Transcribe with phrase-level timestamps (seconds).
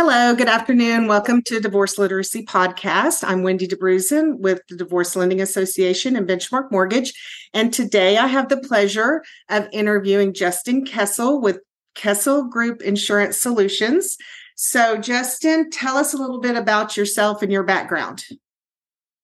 [0.00, 1.08] Hello, good afternoon.
[1.08, 3.24] Welcome to Divorce Literacy Podcast.
[3.26, 7.12] I'm Wendy Dabrusin with the Divorce Lending Association and Benchmark Mortgage.
[7.52, 11.58] And today I have the pleasure of interviewing Justin Kessel with
[11.96, 14.16] Kessel Group Insurance Solutions.
[14.54, 18.24] So, Justin, tell us a little bit about yourself and your background.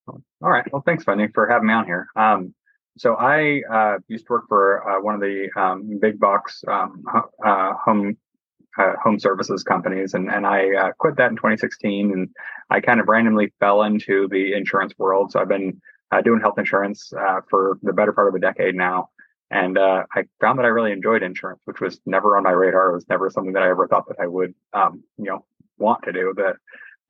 [0.09, 0.65] All right.
[0.73, 2.09] Well, thanks, Wendy, for having me on here.
[2.17, 2.53] Um,
[2.99, 7.05] so, I uh, used to work for uh, one of the um, big box um,
[7.47, 8.17] uh, home
[8.79, 12.29] uh, home services companies, and and I uh, quit that in 2016, and
[12.71, 15.33] I kind of randomly fell into the insurance world.
[15.33, 18.75] So I've been uh, doing health insurance uh, for the better part of a decade
[18.75, 19.11] now,
[19.51, 22.91] and uh, I found that I really enjoyed insurance, which was never on my radar.
[22.91, 25.45] It was never something that I ever thought that I would, um, you know,
[25.79, 26.33] want to do.
[26.37, 26.57] But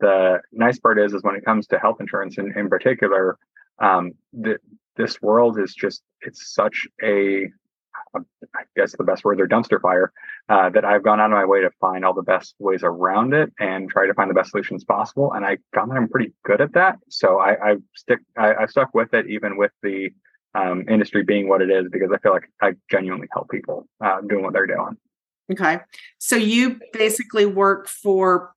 [0.01, 3.39] the nice part is, is when it comes to health insurance in in particular,
[3.79, 4.59] um, the,
[4.97, 7.49] this world is just it's such a
[8.15, 10.13] I guess the best words are dumpster fire,
[10.49, 13.35] uh, that I've gone out of my way to find all the best ways around
[13.35, 15.33] it and try to find the best solutions possible.
[15.33, 16.99] And I found that I'm pretty good at that.
[17.09, 20.11] So I, I stick, I, I stuck with it even with the
[20.55, 24.21] um, industry being what it is because I feel like I genuinely help people uh,
[24.21, 24.97] doing what they're doing.
[25.53, 25.81] Okay,
[26.19, 28.55] so you basically work for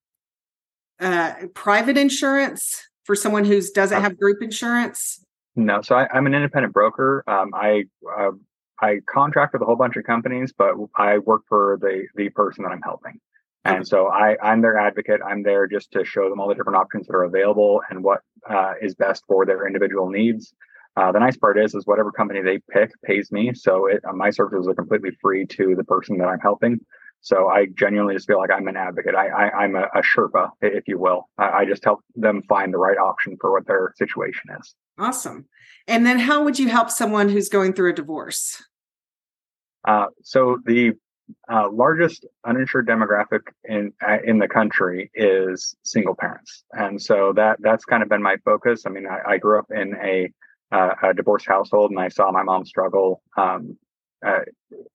[1.01, 5.23] uh, private insurance for someone who doesn't uh, have group insurance.
[5.55, 7.23] No, so I, am an independent broker.
[7.27, 7.85] Um, I
[8.17, 8.31] uh,
[8.79, 12.63] I contract with a whole bunch of companies, but I work for the the person
[12.63, 13.19] that I'm helping.
[13.65, 15.19] And so I, I'm their advocate.
[15.25, 18.21] I'm there just to show them all the different options that are available and what
[18.49, 20.53] uh, is best for their individual needs.
[20.95, 23.53] Uh, the nice part is, is whatever company they pick pays me.
[23.53, 26.79] So it, my services are completely free to the person that I'm helping.
[27.21, 29.15] So I genuinely just feel like I'm an advocate.
[29.15, 31.29] I, I am a, a, Sherpa, if you will.
[31.37, 34.75] I, I just help them find the right option for what their situation is.
[34.97, 35.45] Awesome.
[35.87, 38.63] And then how would you help someone who's going through a divorce?
[39.87, 40.93] Uh, so the
[41.51, 47.57] uh, largest uninsured demographic in uh, in the country is single parents, and so that
[47.59, 48.83] that's kind of been my focus.
[48.85, 50.31] I mean, I, I grew up in a,
[50.71, 53.21] uh, a divorced household, and I saw my mom struggle.
[53.37, 53.77] Um,
[54.25, 54.39] uh,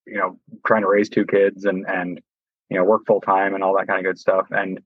[0.06, 2.20] you know, trying to raise two kids and and
[2.70, 4.46] you know work full time and all that kind of good stuff.
[4.50, 4.80] And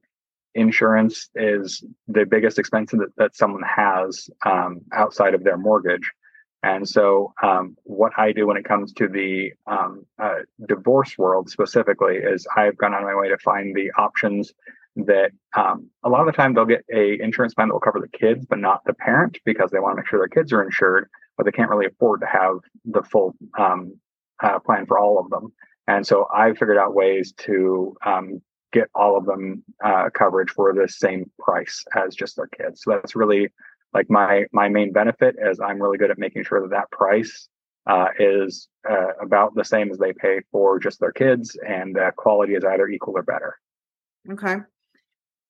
[0.55, 6.11] insurance is the biggest expense that, that someone has um, outside of their mortgage.
[6.63, 11.49] And so, um, what I do when it comes to the um, uh, divorce world
[11.49, 14.53] specifically is I've gone of my way to find the options
[14.97, 18.01] that um, a lot of the time they'll get a insurance plan that will cover
[18.01, 20.63] the kids, but not the parent because they want to make sure their kids are
[20.63, 23.95] insured, but they can't really afford to have the full um,
[24.43, 25.53] uh, plan for all of them.
[25.87, 28.43] And so I figured out ways to um,
[28.73, 32.83] get all of them uh, coverage for the same price as just their kids.
[32.83, 33.49] So that's really
[33.95, 37.49] like my my main benefit is I'm really good at making sure that that price
[37.87, 42.11] uh, is uh, about the same as they pay for just their kids, and the
[42.17, 43.59] quality is either equal or better.
[44.31, 44.57] Okay.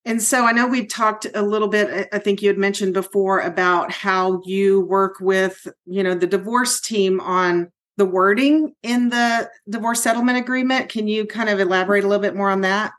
[0.04, 2.08] And so I know we talked a little bit.
[2.12, 6.80] I think you had mentioned before about how you work with, you know, the divorce
[6.80, 10.88] team on the wording in the divorce settlement agreement.
[10.88, 12.92] Can you kind of elaborate a little bit more on that?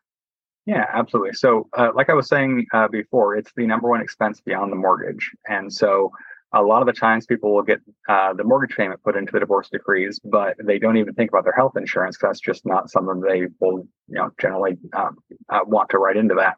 [0.65, 1.33] Yeah, absolutely.
[1.33, 4.75] So, uh, like I was saying uh, before, it's the number one expense beyond the
[4.75, 5.31] mortgage.
[5.47, 6.11] And so,
[6.53, 9.39] a lot of the times people will get uh, the mortgage payment put into the
[9.39, 13.19] divorce decrees, but they don't even think about their health insurance that's just not something
[13.19, 15.17] they will, you know, generally um,
[15.49, 16.55] uh, want to write into that.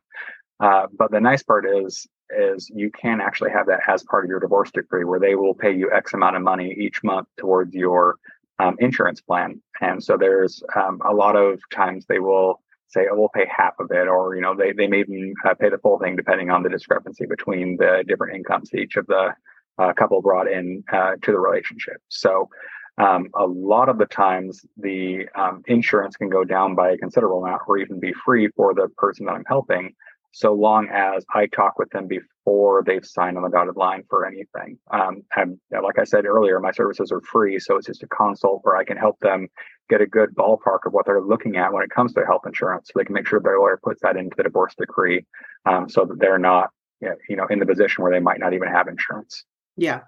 [0.60, 2.08] Uh, but the nice part is,
[2.38, 5.54] is you can actually have that as part of your divorce decree, where they will
[5.54, 8.18] pay you X amount of money each month towards your
[8.60, 9.62] um, insurance plan.
[9.82, 13.74] And so, there's um, a lot of times they will say, oh, we'll pay half
[13.80, 16.50] of it, or you know, they they may even uh, pay the full thing depending
[16.50, 19.34] on the discrepancy between the different incomes each of the
[19.78, 22.02] uh, couple brought in uh, to the relationship.
[22.10, 22.50] So.
[22.98, 27.46] Um, a lot of the times, the um, insurance can go down by a considerable
[27.46, 29.96] amount, or even be free for the person that I'm helping,
[30.32, 34.28] so long as I talk with them before they've signed on the dotted line for
[34.28, 34.78] anything.
[34.92, 38.62] Um, and like I said earlier, my services are free, so it's just a consult
[38.64, 39.48] where I can help them
[39.90, 42.88] get a good ballpark of what they're looking at when it comes to health insurance,
[42.88, 45.26] so they can make sure their lawyer puts that into the divorce decree,
[45.66, 46.70] um, so that they're not,
[47.02, 49.44] you know, in the position where they might not even have insurance.
[49.78, 50.02] Yeah.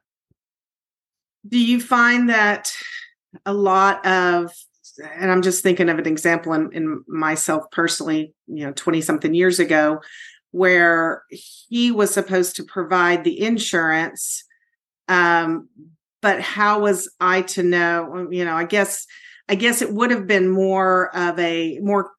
[1.48, 2.72] Do you find that
[3.46, 4.54] a lot of
[5.00, 9.34] and I'm just thinking of an example in, in myself personally, you know, 20 something
[9.34, 10.02] years ago,
[10.52, 14.44] where he was supposed to provide the insurance.
[15.08, 15.70] Um,
[16.22, 18.28] but how was I to know?
[18.30, 19.06] You know, I guess
[19.50, 22.12] I guess it would have been more of a more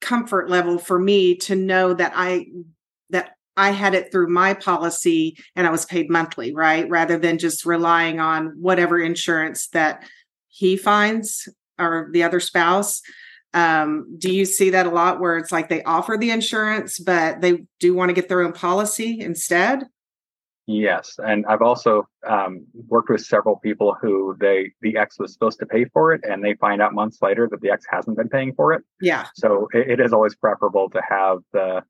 [0.00, 2.46] comfort level for me to know that I
[3.10, 6.88] that I had it through my policy and I was paid monthly, right?
[6.88, 10.04] Rather than just relying on whatever insurance that
[10.48, 13.02] he finds or the other spouse.
[13.54, 17.40] Um, do you see that a lot where it's like they offer the insurance, but
[17.40, 19.84] they do want to get their own policy instead?
[20.66, 25.58] Yes, and I've also um, worked with several people who they the ex was supposed
[25.58, 28.28] to pay for it, and they find out months later that the ex hasn't been
[28.28, 28.82] paying for it.
[29.00, 29.26] Yeah.
[29.34, 31.82] So it, it is always preferable to have the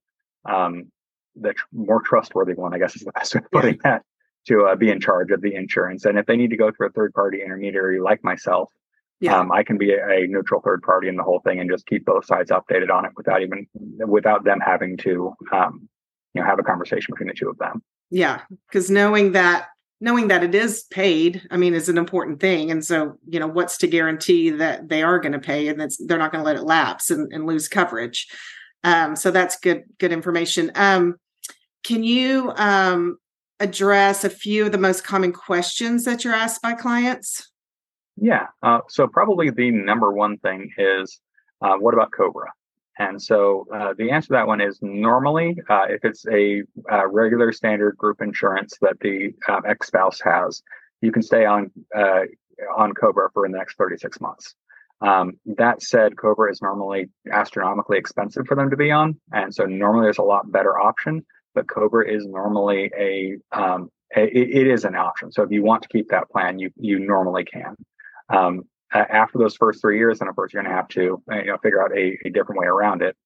[0.46, 0.90] um,
[1.36, 3.80] the tr- more trustworthy one, I guess is the best way of putting yeah.
[3.98, 4.02] that,
[4.48, 6.04] to uh, be in charge of the insurance.
[6.04, 8.72] And if they need to go through a third party intermediary like myself,
[9.22, 9.38] yeah.
[9.38, 11.86] Um, I can be a, a, neutral third party in the whole thing and just
[11.86, 13.68] keep both sides updated on it without even
[14.04, 15.88] without them having to um,
[16.34, 17.82] you know have a conversation between the two of them.
[18.10, 19.68] Yeah, because knowing that
[20.00, 22.72] knowing that it is paid, I mean, is an important thing.
[22.72, 25.92] And so, you know, what's to guarantee that they are going to pay and that
[26.00, 28.26] they're not going to let it lapse and, and lose coverage.
[28.82, 30.72] Um, so that's good good information.
[30.74, 31.14] Um,
[31.84, 33.18] can you um,
[33.60, 37.51] address a few of the most common questions that you're asked by clients?
[38.16, 38.46] Yeah.
[38.62, 41.20] Uh, so probably the number one thing is,
[41.60, 42.50] uh, what about Cobra?
[42.98, 47.08] And so uh, the answer to that one is normally, uh, if it's a, a,
[47.08, 50.62] regular standard group insurance that the um, ex-spouse has,
[51.00, 52.22] you can stay on uh,
[52.76, 54.54] on Cobra for the next 36 months.
[55.00, 59.64] Um, that said, Cobra is normally astronomically expensive for them to be on, and so
[59.64, 61.24] normally there's a lot better option.
[61.54, 65.32] But Cobra is normally a, um, a it is an option.
[65.32, 67.74] So if you want to keep that plan, you you normally can.
[68.28, 71.36] Um, after those first three years, then of course you're going to have to uh,
[71.36, 73.16] you know figure out a, a different way around it.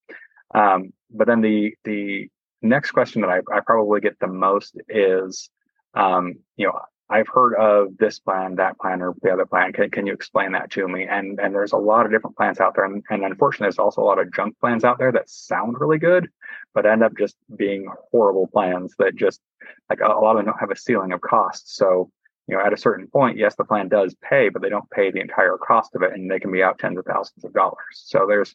[0.55, 2.29] Um, but then the the
[2.63, 5.51] next question that I, I probably get the most is,
[5.95, 6.79] um, you know,
[7.09, 9.73] I've heard of this plan, that plan, or the other plan.
[9.73, 11.05] Can, can you explain that to me?
[11.05, 14.03] And and there's a lot of different plans out there, and, and unfortunately, there's also
[14.03, 16.29] a lot of junk plans out there that sound really good,
[16.75, 19.41] but end up just being horrible plans that just
[19.89, 21.77] like a, a lot of them don't have a ceiling of cost.
[21.77, 22.11] So
[22.49, 25.11] you know, at a certain point, yes, the plan does pay, but they don't pay
[25.11, 27.77] the entire cost of it, and they can be out tens of thousands of dollars.
[28.05, 28.55] So there's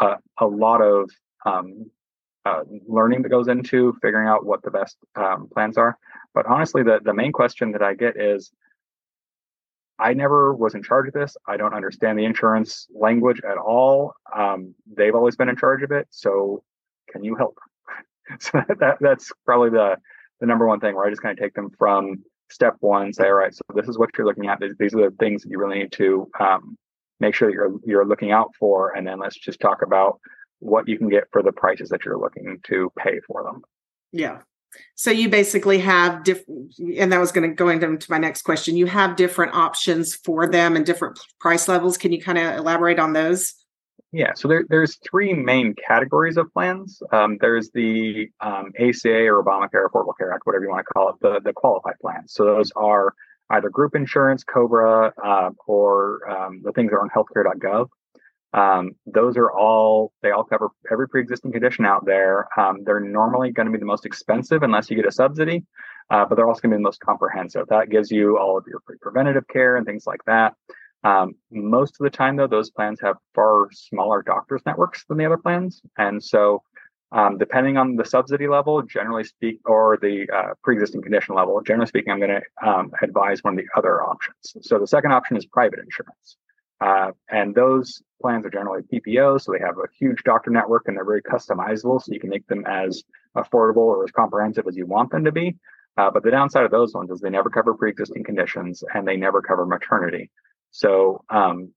[0.00, 1.10] a, a lot of
[1.46, 1.90] um,
[2.44, 5.96] uh, learning that goes into figuring out what the best um, plans are.
[6.34, 8.52] But honestly, the the main question that I get is,
[9.98, 11.36] I never was in charge of this.
[11.46, 14.14] I don't understand the insurance language at all.
[14.34, 16.62] Um, they've always been in charge of it, so
[17.10, 17.58] can you help?
[18.40, 19.96] so that that's probably the
[20.40, 23.26] the number one thing where I just kind of take them from step one, say,
[23.26, 24.60] all right, so this is what you're looking at.
[24.78, 26.76] These are the things that you really need to um,
[27.20, 30.20] make sure that you're you're looking out for, and then let's just talk about
[30.58, 33.62] what you can get for the prices that you're looking to pay for them.
[34.12, 34.38] Yeah.
[34.94, 38.76] So you basically have different, and that was going to go into my next question.
[38.76, 41.98] You have different options for them and different price levels.
[41.98, 43.54] Can you kind of elaborate on those?
[44.12, 47.02] Yeah, so there, there's three main categories of plans.
[47.12, 51.08] Um, there's the um, ACA or Obamacare, Affordable Care Act, whatever you want to call
[51.08, 52.34] it, the, the qualified plans.
[52.34, 53.14] So those are
[53.48, 57.88] either group insurance, COBRA, uh, or um, the things that are on healthcare.gov.
[58.54, 62.48] Um, those are all, they all cover every pre existing condition out there.
[62.60, 65.64] Um, they're normally going to be the most expensive unless you get a subsidy,
[66.10, 67.66] uh, but they're also going to be the most comprehensive.
[67.68, 70.52] That gives you all of your pre preventative care and things like that.
[71.04, 75.26] Um, most of the time, though, those plans have far smaller doctors networks than the
[75.26, 76.62] other plans, and so
[77.12, 81.86] um, depending on the subsidy level, generally speak, or the uh, pre-existing condition level, generally
[81.86, 84.56] speaking, I'm going to um, advise one of the other options.
[84.62, 86.36] So the second option is private insurance,
[86.80, 90.96] uh, and those plans are generally PPO, so they have a huge doctor network and
[90.96, 93.02] they're very customizable, so you can make them as
[93.36, 95.56] affordable or as comprehensive as you want them to be.
[95.98, 99.16] Uh, but the downside of those ones is they never cover pre-existing conditions and they
[99.16, 100.30] never cover maternity.
[100.72, 101.72] So, um,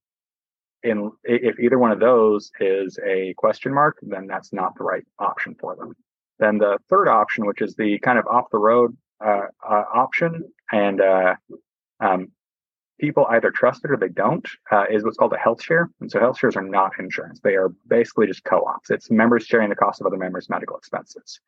[0.84, 5.04] in if either one of those is a question mark, then that's not the right
[5.20, 5.96] option for them.
[6.40, 10.44] Then the third option, which is the kind of off the road uh, uh, option,
[10.72, 11.36] and uh,
[12.00, 12.32] um,
[13.00, 15.90] people either trust it or they don't, uh, is what's called a health share.
[16.02, 18.92] And so health shares are not insurance; they are basically just co-ops.
[18.92, 21.40] It's members sharing the cost of other members' medical expenses.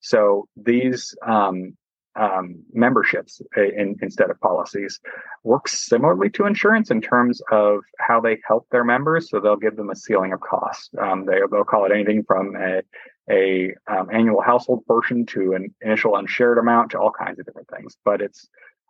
[0.00, 1.76] So these um,
[2.18, 5.00] um, memberships in, instead of policies
[5.44, 9.30] works similarly to insurance in terms of how they help their members.
[9.30, 10.90] So they'll give them a ceiling of cost.
[11.00, 12.82] Um, they, will call it anything from a,
[13.30, 17.68] a um, annual household portion to an initial unshared amount to all kinds of different
[17.68, 17.96] things.
[18.04, 18.48] But it's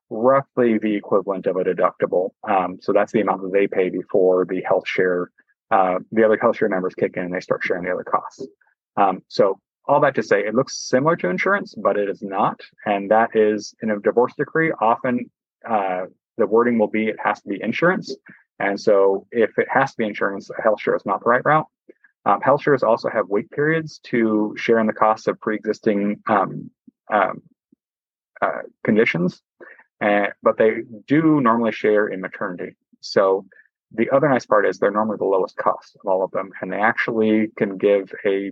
[0.09, 2.30] roughly the equivalent of a deductible.
[2.49, 5.30] Um, so that's the amount that they pay before the health share,
[5.71, 8.47] uh, the other health share members kick in and they start sharing the other costs.
[8.97, 12.60] Um, so all that to say, it looks similar to insurance, but it is not.
[12.84, 15.30] And that is in a divorce decree, often
[15.68, 18.14] uh, the wording will be it has to be insurance.
[18.58, 21.66] And so if it has to be insurance, health share is not the right route.
[22.24, 26.70] Um, health shares also have wait periods to share in the costs of pre-existing um,
[27.12, 27.42] um,
[28.42, 29.42] uh, conditions,
[30.00, 32.74] and, but they do normally share in maternity.
[33.00, 33.46] So
[33.92, 36.72] the other nice part is they're normally the lowest cost of all of them, and
[36.72, 38.50] they actually can give a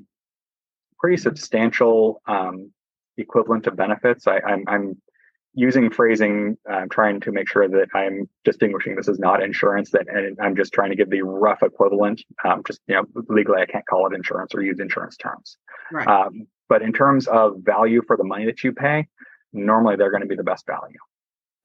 [0.99, 2.73] pretty substantial um,
[3.17, 4.27] equivalent of benefits.
[4.27, 5.01] I, I'm, I'm
[5.55, 9.91] using phrasing, I'm trying to make sure that I'm distinguishing this is not insurance.
[9.91, 12.23] That and I'm just trying to give the rough equivalent.
[12.45, 15.57] Um, just you know, legally, I can't call it insurance or use insurance terms.
[15.93, 16.07] Right.
[16.07, 19.07] Um, but in terms of value for the money that you pay,
[19.53, 20.99] normally they're going to be the best value.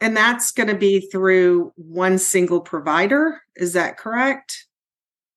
[0.01, 3.41] And that's going to be through one single provider.
[3.55, 4.65] Is that correct?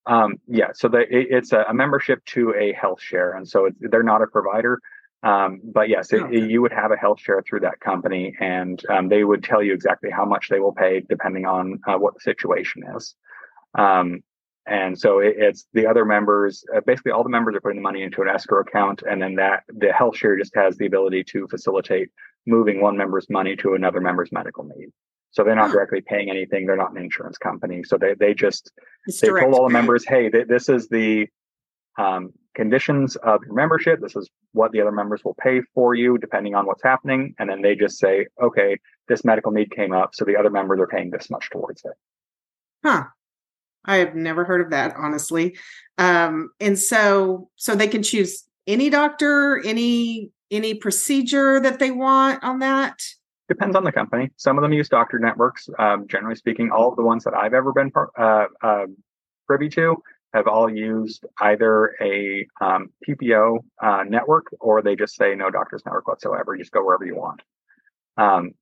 [0.06, 0.68] Um, yeah.
[0.74, 4.22] So the, it, it's a, a, membership to a health share, and so they're not
[4.22, 4.80] a provider.
[5.22, 9.08] Um, but yes, it, you would have a health share through that company, and um,
[9.08, 12.20] they would tell you exactly how much they will pay depending on uh, what the
[12.20, 13.14] situation is.
[13.78, 14.24] Um,
[14.66, 16.64] and so it, it's the other members.
[16.74, 19.36] Uh, basically, all the members are putting the money into an escrow account, and then
[19.36, 22.10] that the health share just has the ability to facilitate
[22.46, 24.90] moving one member's money to another member's medical need.
[25.32, 26.66] So they're not directly paying anything.
[26.66, 27.82] They're not an insurance company.
[27.82, 28.70] So they they just
[29.06, 29.44] it's they direct.
[29.44, 31.26] told all the members, hey, th- this is the
[31.98, 34.00] um, conditions of your membership.
[34.00, 37.34] This is what the other members will pay for you depending on what's happening.
[37.38, 40.14] And then they just say, okay, this medical need came up.
[40.14, 41.92] So the other members are paying this much towards it.
[42.84, 43.04] Huh.
[43.84, 45.56] I have never heard of that, honestly.
[45.98, 52.44] Um, and so, so they can choose any doctor, any, any procedure that they want
[52.44, 53.02] on that.
[53.52, 54.30] Depends on the company.
[54.38, 55.68] Some of them use doctor networks.
[55.78, 58.86] Um, generally speaking, all of the ones that I've ever been uh, uh,
[59.46, 65.34] privy to have all used either a um, PPO uh, network or they just say
[65.34, 66.54] no doctor's network whatsoever.
[66.54, 67.42] You Just go wherever you want.
[68.16, 68.52] Um,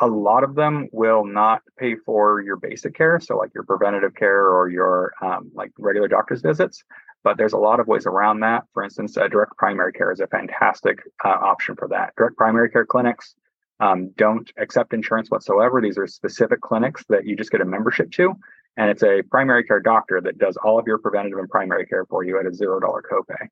[0.00, 4.16] a lot of them will not pay for your basic care, so like your preventative
[4.16, 6.82] care or your um, like regular doctor's visits.
[7.22, 8.64] But there's a lot of ways around that.
[8.74, 12.14] For instance, direct primary care is a fantastic uh, option for that.
[12.16, 13.36] Direct primary care clinics
[13.80, 15.80] um, don't accept insurance whatsoever.
[15.80, 18.34] These are specific clinics that you just get a membership to,
[18.76, 22.04] and it's a primary care doctor that does all of your preventative and primary care
[22.04, 23.48] for you at a zero dollar copay.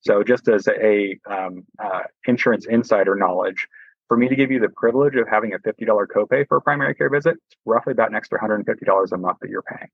[0.00, 3.66] So, just as a um, uh, insurance insider knowledge,
[4.08, 6.60] for me to give you the privilege of having a fifty dollar copay for a
[6.60, 9.48] primary care visit, it's roughly about an extra hundred and fifty dollars a month that
[9.48, 9.88] you're paying.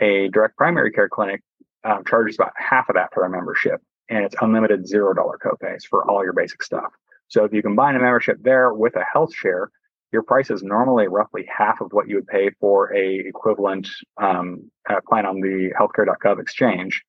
[0.00, 1.42] A direct primary care clinic
[1.84, 5.84] um, charges about half of that for their membership, and it's unlimited zero dollar copays
[5.84, 6.92] for all your basic stuff.
[7.34, 9.68] So if you combine a membership there with a health share,
[10.12, 13.88] your price is normally roughly half of what you would pay for a equivalent
[14.22, 17.02] um, uh, plan on the healthcare.gov exchange,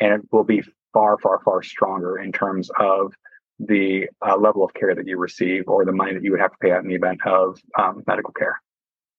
[0.00, 3.14] and it will be far, far, far stronger in terms of
[3.60, 6.50] the uh, level of care that you receive or the money that you would have
[6.50, 8.60] to pay out in the event of um, medical care.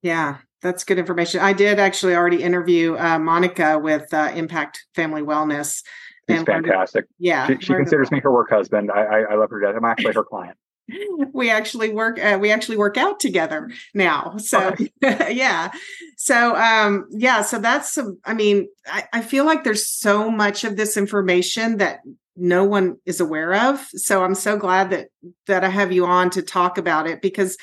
[0.02, 1.40] Yeah, that's good information.
[1.40, 5.84] I did actually already interview uh, Monica with uh, Impact Family Wellness,
[6.30, 7.06] She's fantastic.
[7.18, 8.92] Yeah, she, she considers me her work husband.
[8.92, 9.76] I, I, I love her death.
[9.76, 10.58] I'm actually her client.
[11.34, 15.72] we actually work uh, we actually work out together now so yeah
[16.18, 20.64] so um yeah so that's some i mean I, I feel like there's so much
[20.64, 22.00] of this information that
[22.36, 25.10] no one is aware of so i'm so glad that
[25.48, 27.58] that i have you on to talk about it because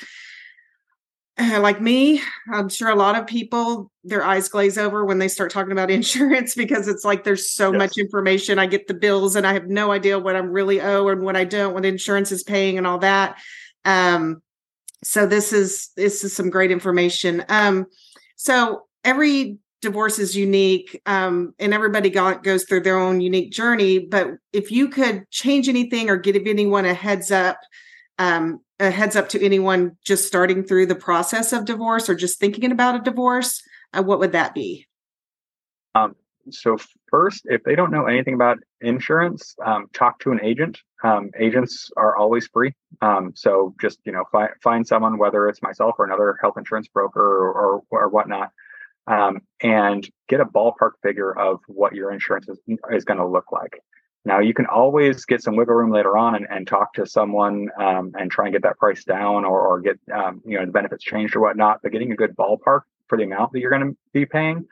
[1.59, 5.51] like me, I'm sure a lot of people their eyes glaze over when they start
[5.51, 7.77] talking about insurance because it's like there's so yes.
[7.77, 8.59] much information.
[8.59, 11.35] I get the bills and I have no idea what I'm really owe and what
[11.35, 13.37] I don't, what insurance is paying and all that.
[13.85, 14.41] Um,
[15.03, 17.45] so this is this is some great information.
[17.49, 17.85] Um,
[18.35, 23.99] so every divorce is unique um, and everybody got, goes through their own unique journey.
[23.99, 27.59] But if you could change anything or give anyone a heads up
[28.17, 32.39] um, a heads up to anyone just starting through the process of divorce or just
[32.39, 33.61] thinking about a divorce,
[33.93, 34.85] uh, what would that be?
[35.95, 36.15] Um,
[36.49, 36.77] so
[37.09, 40.79] first, if they don't know anything about insurance, um, talk to an agent.
[41.03, 42.73] Um, agents are always free.
[43.01, 46.87] Um, so just you know, fi- find someone, whether it's myself or another health insurance
[46.87, 48.51] broker or or, or whatnot,
[49.07, 52.59] um, and get a ballpark figure of what your insurance is,
[52.91, 53.81] is going to look like.
[54.27, 57.69] Now you can always get some wiggle room later on and, and talk to someone
[57.79, 60.71] um, and try and get that price down or, or get um, you know the
[60.73, 61.79] benefits changed or whatnot.
[61.81, 64.65] But getting a good ballpark for the amount that you're going to be paying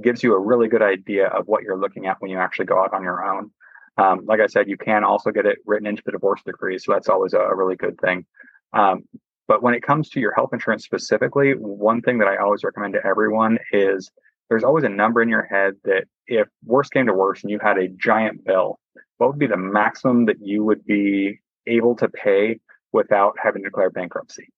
[0.00, 2.82] gives you a really good idea of what you're looking at when you actually go
[2.82, 3.50] out on your own.
[3.98, 6.94] Um, like I said, you can also get it written into the divorce decree, so
[6.94, 8.24] that's always a, a really good thing.
[8.72, 9.04] Um,
[9.46, 12.94] but when it comes to your health insurance specifically, one thing that I always recommend
[12.94, 14.10] to everyone is
[14.48, 17.58] there's always a number in your head that if worst came to worst and you
[17.58, 18.78] had a giant bill
[19.18, 22.60] what would be the maximum that you would be able to pay
[22.92, 24.48] without having to declare bankruptcy?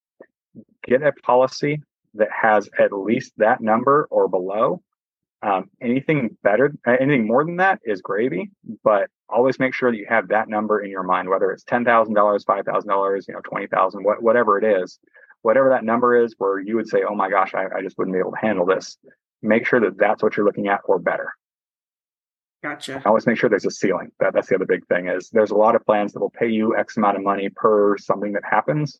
[0.85, 1.83] Get a policy
[2.15, 4.83] that has at least that number or below.
[5.41, 8.50] Um, anything better, anything more than that is gravy,
[8.83, 11.85] but always make sure that you have that number in your mind, whether it's $10,000,
[11.85, 14.99] $5,000, you know, 20,000, what, whatever it is,
[15.43, 18.15] whatever that number is where you would say, oh my gosh, I, I just wouldn't
[18.15, 18.99] be able to handle this.
[19.41, 21.33] Make sure that that's what you're looking at or better.
[22.62, 23.03] Gotcha.
[23.07, 24.11] always make sure there's a ceiling.
[24.19, 26.49] That, that's the other big thing is there's a lot of plans that will pay
[26.49, 28.99] you X amount of money per something that happens,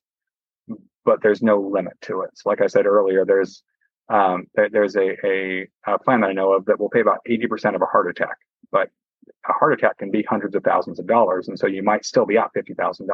[1.05, 2.31] but there's no limit to it.
[2.35, 3.63] So like I said earlier, there's
[4.09, 7.19] um, there, there's a, a, a plan that I know of that will pay about
[7.29, 8.37] 80% of a heart attack,
[8.73, 8.91] but
[9.49, 11.49] a heart attack can be hundreds of thousands of dollars.
[11.49, 13.09] And so you might still be out $50,000.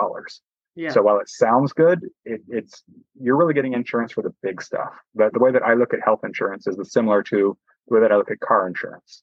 [0.77, 0.91] Yeah.
[0.91, 2.83] So while it sounds good, it, it's
[3.21, 4.93] you're really getting insurance for the big stuff.
[5.15, 7.57] But the way that I look at health insurance is similar to
[7.89, 9.23] the way that I look at car insurance.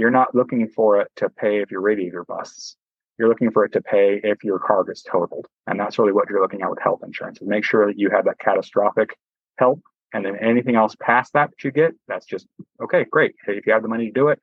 [0.00, 2.74] You're not looking for it to pay if your radiator busts.
[3.18, 5.46] You're looking for it to pay if your car gets totaled.
[5.66, 7.38] And that's really what you're looking at with health insurance.
[7.42, 9.10] Make sure that you have that catastrophic
[9.58, 9.82] help.
[10.14, 12.46] And then anything else past that that you get, that's just
[12.82, 13.34] okay, great.
[13.46, 14.40] If you have the money to do it,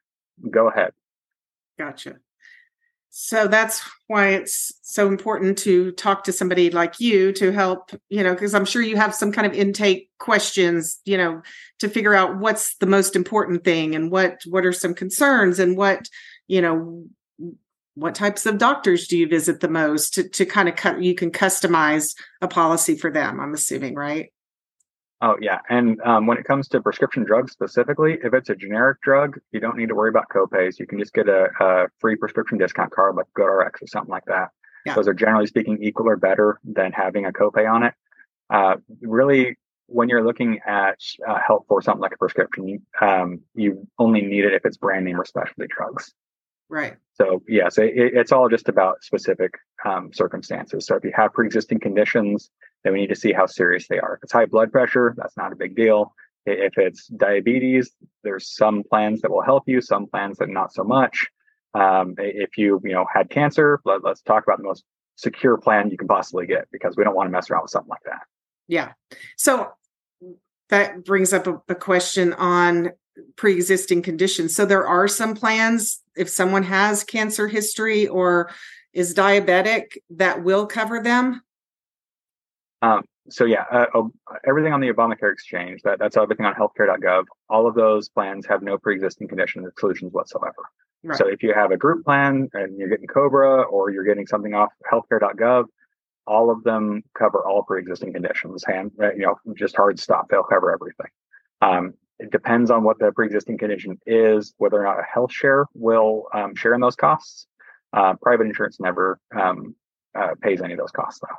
[0.52, 0.92] go ahead.
[1.80, 2.18] Gotcha.
[3.20, 8.22] So that's why it's so important to talk to somebody like you to help, you
[8.22, 11.42] know, because I'm sure you have some kind of intake questions, you know,
[11.80, 15.76] to figure out what's the most important thing and what what are some concerns and
[15.76, 16.08] what,
[16.48, 17.06] you know,
[17.96, 21.16] what types of doctors do you visit the most to, to kind of cut you
[21.16, 24.32] can customize a policy for them, I'm assuming, right?
[25.22, 29.02] Oh yeah, and um, when it comes to prescription drugs specifically, if it's a generic
[29.02, 30.78] drug, you don't need to worry about copays.
[30.78, 34.26] You can just get a, a free prescription discount card like GoodRx or something like
[34.26, 34.50] that.
[34.86, 34.94] Yeah.
[34.94, 37.94] Those are generally speaking equal or better than having a copay on it.
[38.52, 39.58] Uh, really,
[39.88, 44.46] when you're looking at uh, help for something like a prescription, um, you only need
[44.46, 46.14] it if it's brand name or specialty drugs.
[46.70, 46.96] Right.
[47.14, 49.54] So yes, it, it's all just about specific
[49.86, 50.86] um, circumstances.
[50.86, 52.50] So if you have pre-existing conditions,
[52.84, 54.16] then we need to see how serious they are.
[54.16, 56.14] If it's high blood pressure, that's not a big deal.
[56.46, 57.92] If it's diabetes,
[58.24, 61.28] there's some plans that will help you, some plans that not so much.
[61.74, 64.84] Um, if you you know had cancer, let, let's talk about the most
[65.16, 67.90] secure plan you can possibly get because we don't want to mess around with something
[67.90, 68.22] like that.
[68.68, 68.94] Yeah.
[69.36, 69.72] So
[70.70, 72.92] that brings up a, a question on
[73.36, 74.56] pre-existing conditions.
[74.56, 78.52] So there are some plans if someone has cancer history or
[78.94, 81.42] is diabetic that will cover them.
[82.82, 84.04] Um, so yeah, uh, uh,
[84.48, 87.26] everything on the Obamacare exchange, that, that's everything on healthcare.gov.
[87.50, 90.64] All of those plans have no pre-existing condition exclusions whatsoever.
[91.04, 91.18] Right.
[91.18, 94.54] So if you have a group plan and you're getting Cobra or you're getting something
[94.54, 95.66] off healthcare.gov,
[96.26, 98.64] all of them cover all pre-existing conditions.
[98.68, 101.08] And you know, just hard stop, they'll cover everything.
[101.62, 105.66] Um, it depends on what the pre-existing condition is, whether or not a health share
[105.74, 107.48] will um, share in those costs.
[107.94, 109.76] Uh, private insurance never um,
[110.18, 111.36] uh, pays any of those costs, though.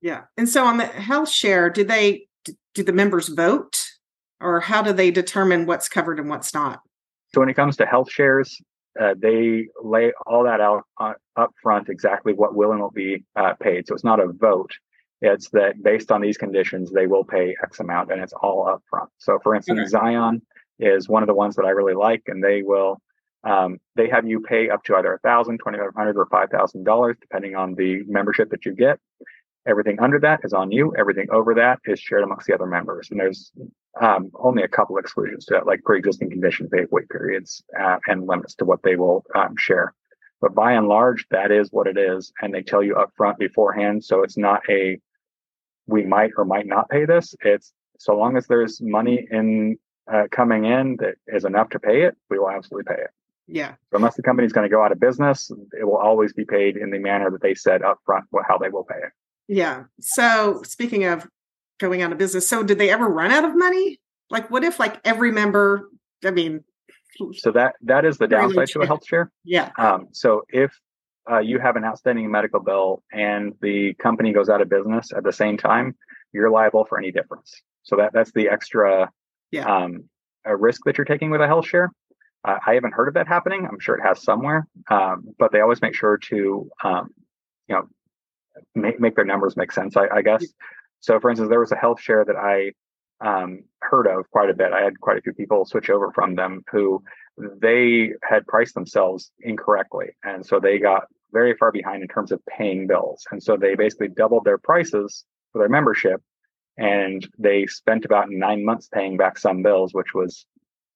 [0.00, 0.22] Yeah.
[0.36, 2.26] And so on the health share, do they
[2.74, 3.84] do the members vote
[4.40, 6.80] or how do they determine what's covered and what's not?
[7.32, 8.60] So when it comes to health shares,
[9.00, 13.24] uh, they lay all that out uh, up front exactly what will and won't be
[13.36, 13.86] uh, paid.
[13.86, 14.72] So it's not a vote.
[15.22, 18.82] It's that based on these conditions, they will pay X amount and it's all up
[18.90, 19.08] front.
[19.18, 19.88] So for instance, okay.
[19.88, 20.42] Zion
[20.78, 23.00] is one of the ones that I really like and they will
[23.44, 26.50] um, they have you pay up to either a thousand, twenty five hundred, or five
[26.50, 29.00] thousand dollars, depending on the membership that you get.
[29.66, 30.94] Everything under that is on you.
[30.96, 33.10] Everything over that is shared amongst the other members.
[33.10, 33.52] And there's
[34.00, 37.98] um, only a couple exclusions to that, like pre-existing conditions, they have wait periods uh,
[38.06, 39.94] and limits to what they will um, share.
[40.40, 43.38] But by and large, that is what it is, and they tell you up front
[43.38, 44.04] beforehand.
[44.04, 44.98] So it's not a
[45.86, 47.34] we might or might not pay this.
[47.40, 49.78] It's so long as there's money in
[50.12, 53.10] uh, coming in that is enough to pay it, we will absolutely pay it.
[53.46, 53.72] Yeah.
[53.90, 56.44] So unless the company is going to go out of business, it will always be
[56.44, 59.12] paid in the manner that they said up front how they will pay it.
[59.48, 59.84] Yeah.
[60.00, 61.28] So speaking of
[61.78, 64.00] going out of business, so did they ever run out of money?
[64.30, 65.90] Like what if like every member,
[66.24, 66.64] I mean
[67.34, 69.30] so that that is the downside to a health share.
[69.44, 69.70] Yeah.
[69.78, 70.72] Um, so if
[71.30, 75.22] uh, you have an outstanding medical bill and the company goes out of business at
[75.22, 75.94] the same time,
[76.32, 77.62] you're liable for any difference.
[77.84, 79.10] So that that's the extra
[79.50, 79.64] yeah.
[79.64, 80.04] um,
[80.44, 81.90] a risk that you're taking with a health share.
[82.44, 83.66] Uh, I haven't heard of that happening.
[83.70, 87.10] I'm sure it has somewhere, um, but they always make sure to um,
[87.68, 87.88] you know
[88.74, 90.44] make, make their numbers make sense, I, I guess.
[91.00, 92.72] So, for instance, there was a health share that I
[93.22, 94.72] um, heard of quite a bit.
[94.72, 97.02] I had quite a few people switch over from them who
[97.36, 100.10] they had priced themselves incorrectly.
[100.24, 103.24] And so they got very far behind in terms of paying bills.
[103.30, 106.20] And so they basically doubled their prices for their membership.
[106.76, 110.46] And they spent about nine months paying back some bills, which was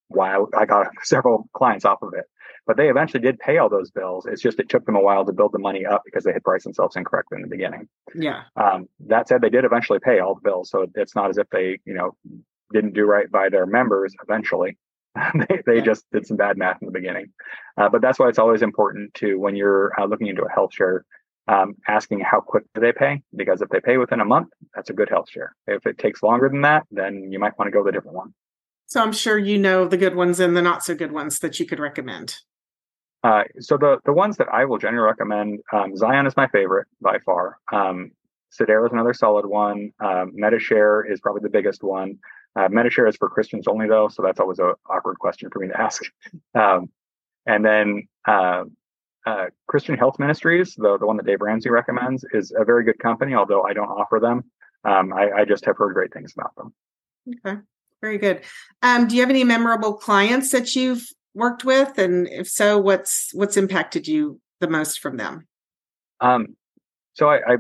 [0.09, 2.25] why I got several clients off of it.
[2.67, 4.27] But they eventually did pay all those bills.
[4.27, 6.43] It's just it took them a while to build the money up because they had
[6.43, 7.89] priced themselves incorrectly in the beginning.
[8.13, 8.43] Yeah.
[8.57, 11.49] Um, that said, they did eventually pay all the bills, so it's not as if
[11.51, 12.17] they, you know,
[12.73, 14.79] didn't do right by their members eventually.
[15.49, 15.83] they they yeah.
[15.83, 17.33] just did some bad math in the beginning.
[17.77, 20.75] Uh, but that's why it's always important to when you're uh, looking into a health
[20.75, 21.05] share,
[21.49, 23.23] um, asking how quick do they pay?
[23.35, 25.55] Because if they pay within a month, that's a good health share.
[25.67, 28.17] If it takes longer than that, then you might want to go with a different
[28.17, 28.35] one.
[28.87, 31.59] So I'm sure you know the good ones and the not so good ones that
[31.59, 32.37] you could recommend.
[33.25, 36.87] Uh, so the the ones that I will generally recommend, um, Zion is my favorite
[37.01, 37.59] by far.
[37.73, 38.13] Um,
[38.53, 39.93] Sedera is another solid one.
[40.01, 42.19] Um, Medi-Share is probably the biggest one.
[42.55, 45.69] Uh, Medi-Share is for Christians only, though, so that's always an awkward question for me
[45.69, 46.03] to ask.
[46.55, 46.89] Um,
[47.45, 48.65] and then uh,
[49.27, 52.99] uh, Christian Health Ministries, the, the one that Dave Ramsey recommends, is a very good
[52.99, 54.45] company, although I don't offer them.
[54.85, 56.73] Um, I, I, just have heard great things about them.
[57.45, 57.61] Okay,
[58.01, 58.43] very good.
[58.83, 63.31] Um, do you have any memorable clients that you've worked with, and if so, what's
[63.35, 65.47] what's impacted you the most from them?
[66.21, 66.57] Um,
[67.15, 67.57] so I, I,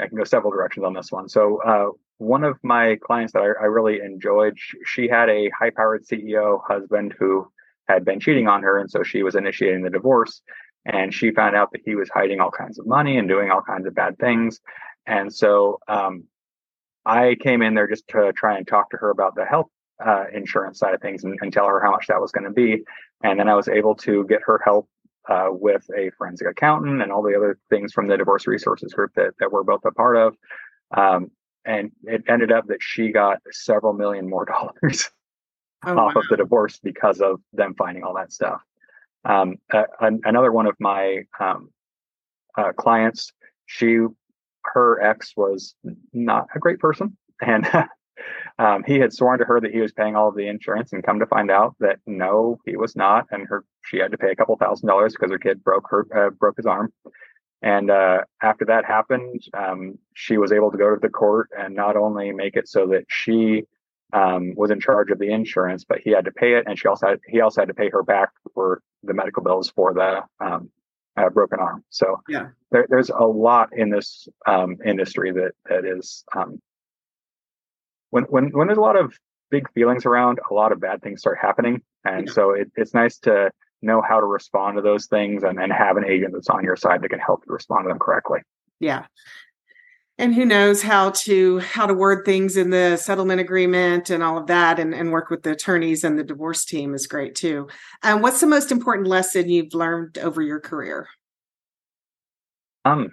[0.00, 1.28] I can go several directions on this one.
[1.28, 6.04] So uh, one of my clients that I, I really enjoyed, she had a high-powered
[6.06, 7.48] CEO husband who
[7.88, 10.42] had been cheating on her, and so she was initiating the divorce
[10.88, 13.62] and she found out that he was hiding all kinds of money and doing all
[13.62, 14.60] kinds of bad things.
[15.06, 16.24] And so um,
[17.08, 19.70] I came in there just to try and talk to her about the health
[20.04, 22.52] uh, insurance side of things and, and, tell her how much that was going to
[22.52, 22.84] be.
[23.24, 24.88] And then I was able to get her help
[25.28, 29.12] uh, with a forensic accountant and all the other things from the divorce resources group
[29.16, 30.36] that, that we're both a part of.
[30.96, 31.30] Um,
[31.64, 34.44] and it ended up that she got several million more
[34.82, 35.10] dollars
[35.84, 36.20] oh, off wow.
[36.20, 38.60] of the divorce because of them finding all that stuff.
[39.24, 41.70] Um, uh, another one of my um,
[42.56, 43.32] uh, clients,
[43.66, 43.98] she,
[44.74, 45.74] her ex was
[46.12, 47.68] not a great person, and
[48.58, 51.04] um, he had sworn to her that he was paying all of the insurance, and
[51.04, 54.30] come to find out that no, he was not, and her she had to pay
[54.30, 56.92] a couple thousand dollars because her kid broke her uh, broke his arm.
[57.60, 61.74] And uh, after that happened, um, she was able to go to the court and
[61.74, 63.64] not only make it so that she
[64.12, 66.88] um, was in charge of the insurance, but he had to pay it, and she
[66.88, 70.22] also had, he also had to pay her back for the medical bills for the
[70.44, 70.70] um,
[71.18, 71.84] uh, broken arm.
[71.90, 76.60] So yeah, there, there's a lot in this um, industry that that is um,
[78.10, 79.14] when when when there's a lot of
[79.50, 82.32] big feelings around, a lot of bad things start happening, and yeah.
[82.32, 83.50] so it, it's nice to
[83.80, 86.74] know how to respond to those things and, and have an agent that's on your
[86.74, 88.40] side that can help you respond to them correctly.
[88.80, 89.04] Yeah
[90.18, 94.36] and who knows how to how to word things in the settlement agreement and all
[94.36, 97.68] of that and, and work with the attorneys and the divorce team is great too.
[98.02, 101.08] Um, what's the most important lesson you've learned over your career?
[102.84, 103.10] Um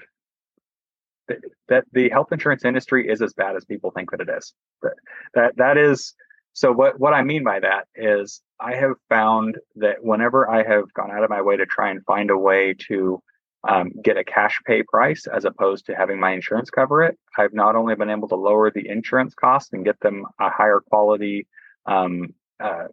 [1.27, 4.53] th- that the health insurance industry is as bad as people think that it is.
[4.81, 4.93] That
[5.35, 6.13] that, that is
[6.53, 10.91] so what what i mean by that is i have found that whenever i have
[10.93, 13.21] gone out of my way to try and find a way to
[13.67, 17.17] um, get a cash pay price as opposed to having my insurance cover it.
[17.38, 20.82] I've not only been able to lower the insurance cost and get them a higher
[20.89, 21.47] quality
[21.86, 22.88] um, uh,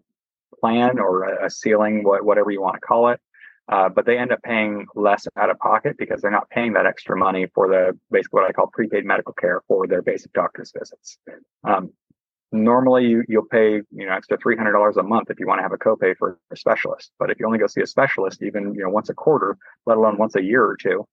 [0.61, 3.21] plan or a, ceiling, wh- whatever you want to call it,
[3.69, 6.87] uh, but they end up paying less out of pocket because they're not paying that
[6.87, 10.73] extra money for the basically what I call prepaid medical care for their basic doctor's
[10.77, 11.19] visits.
[11.65, 11.91] Um,
[12.53, 15.73] normally you, you'll pay you know extra $300 a month if you want to have
[15.73, 17.11] a copay for a specialist.
[17.19, 19.97] But if you only go see a specialist even you know once a quarter let
[19.97, 21.07] alone once a year or two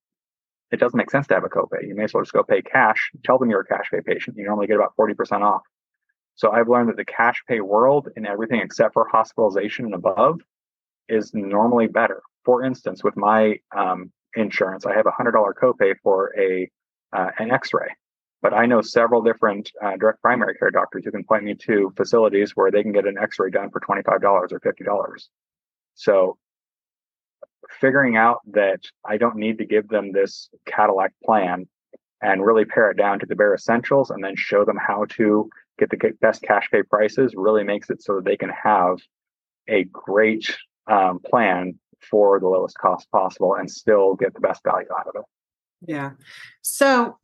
[0.70, 1.86] it doesn't make sense to have a copay.
[1.86, 3.10] You may as well just go pay cash.
[3.24, 4.36] Tell them you're a cash pay patient.
[4.36, 5.62] You normally get about 40% off.
[6.36, 10.40] So i've learned that the cash pay world in everything except for hospitalization and above
[11.08, 12.22] is normally better.
[12.44, 16.70] For instance with my um, insurance i have a $100 copay for a
[17.12, 17.88] uh, an x-ray
[18.42, 21.92] but I know several different uh, direct primary care doctors who can point me to
[21.96, 25.28] facilities where they can get an x-ray done for $25 or $50.
[25.94, 26.38] So
[27.80, 31.68] figuring out that I don't need to give them this Cadillac plan
[32.22, 35.48] and really pare it down to the bare essentials and then show them how to
[35.78, 38.98] get the best cash pay prices really makes it so that they can have
[39.68, 40.54] a great
[40.86, 41.78] um, plan
[42.10, 45.90] for the lowest cost possible and still get the best value out of it.
[45.90, 46.12] Yeah.
[46.62, 47.18] So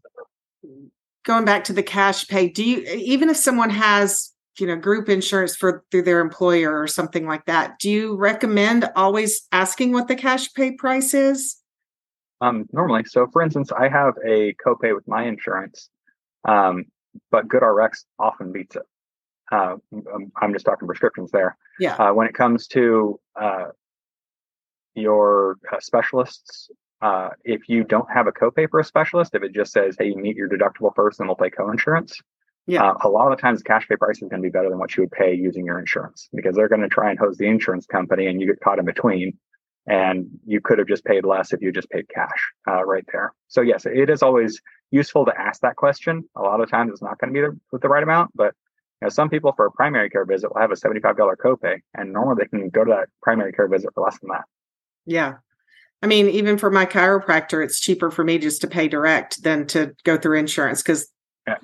[1.27, 5.11] going back to the cash pay, do you even if someone has you know group
[5.11, 10.09] insurance for through their employer or something like that, do you recommend always asking what
[10.09, 11.57] the cash pay price is?
[12.41, 15.91] Um, normally, so for instance, I have a copay with my insurance,
[16.47, 16.85] um,
[17.31, 18.83] but GoodRx often beats it.
[19.53, 21.57] Uh, um, I'm just talking prescriptions there.
[21.79, 21.95] Yeah.
[21.95, 23.67] Uh, when it comes to uh,
[24.95, 26.69] your uh, specialists
[27.01, 30.07] uh, if you don't have a copay for a specialist, if it just says, hey,
[30.09, 32.15] you meet your deductible first and we'll pay coinsurance,
[32.67, 32.83] Yeah.
[32.83, 34.79] Uh, a lot of the times, cash pay price is going to be better than
[34.79, 37.47] what you would pay using your insurance because they're going to try and hose the
[37.47, 39.39] insurance company, and you get caught in between.
[39.89, 43.33] And you could have just paid less if you just paid cash uh, right there.
[43.47, 46.25] So yes, it is always useful to ask that question.
[46.37, 48.53] A lot of times, it's not going to be the, with the right amount, but
[49.01, 51.77] you know, some people for a primary care visit will have a seventy-five dollar copay,
[51.95, 54.45] and normally they can go to that primary care visit for less than that.
[55.05, 55.35] Yeah,
[56.03, 59.67] I mean, even for my chiropractor, it's cheaper for me just to pay direct than
[59.69, 61.11] to go through insurance because
[61.47, 61.57] yeah.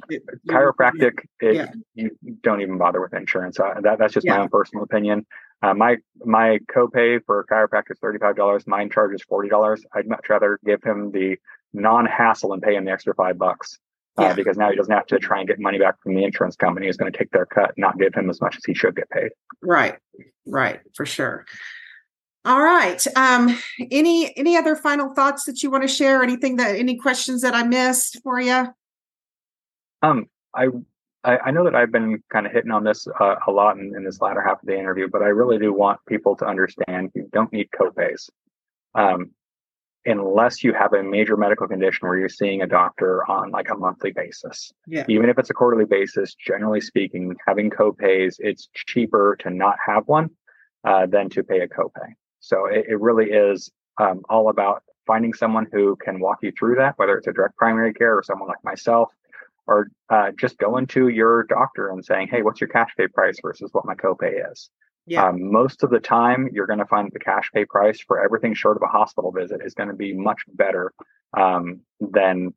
[0.49, 1.73] chiropractic, it, yeah.
[1.95, 3.59] you don't even bother with insurance.
[3.61, 4.37] Uh, that, that's just yeah.
[4.37, 5.27] my own personal opinion.
[5.63, 8.67] Uh, my my copay for chiropractor is thirty five dollars.
[8.67, 9.85] Mine charges forty dollars.
[9.95, 11.37] I'd much rather give him the
[11.73, 13.79] non hassle and pay him the extra five bucks
[14.19, 14.35] uh, yeah.
[14.35, 16.87] because now he doesn't have to try and get money back from the insurance company.
[16.87, 19.09] He's going to take their cut, not give him as much as he should get
[19.11, 19.31] paid.
[19.63, 19.97] Right,
[20.47, 21.45] right, for sure.
[22.45, 23.05] All right.
[23.17, 23.57] Um,
[23.91, 26.23] any any other final thoughts that you want to share?
[26.23, 28.67] Anything that any questions that I missed for you?
[30.03, 30.69] Um, I
[31.25, 34.03] I, know that I've been kind of hitting on this uh, a lot in, in,
[34.03, 37.29] this latter half of the interview, but I really do want people to understand you
[37.33, 38.29] don't need copays.
[38.97, 39.31] Um,
[40.05, 43.77] unless you have a major medical condition where you're seeing a doctor on like a
[43.77, 44.73] monthly basis.
[44.89, 45.05] Yeah.
[45.09, 50.09] Even if it's a quarterly basis, generally speaking, having copays, it's cheaper to not have
[50.09, 50.31] one
[50.85, 52.15] uh, than to pay a copay.
[52.43, 56.77] So it, it really is um, all about finding someone who can walk you through
[56.77, 59.11] that, whether it's a direct primary care or someone like myself,
[59.67, 63.39] or uh, just going to your doctor and saying, "Hey, what's your cash pay price
[63.41, 64.71] versus what my copay is?"
[65.07, 65.29] Yeah.
[65.29, 68.55] Um, most of the time, you're going to find the cash pay price for everything
[68.55, 70.93] short of a hospital visit is going to be much better
[71.37, 72.53] um, than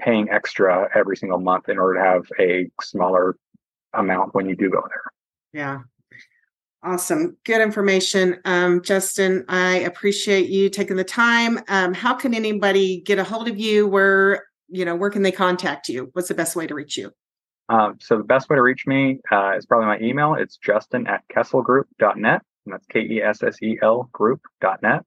[0.00, 3.36] paying extra every single month in order to have a smaller
[3.94, 5.12] amount when you do go there.
[5.52, 5.80] Yeah.
[6.82, 7.36] Awesome.
[7.44, 8.40] Good information.
[8.44, 11.58] Um, Justin, I appreciate you taking the time.
[11.68, 13.88] Um, how can anybody get a hold of you?
[13.88, 16.10] Where, you know, where can they contact you?
[16.12, 17.10] What's the best way to reach you?
[17.68, 20.34] Um, so the best way to reach me uh, is probably my email.
[20.34, 22.42] It's justin at kesselgroup.net.
[22.68, 25.04] And that's K-E-S-S-E-L group.net.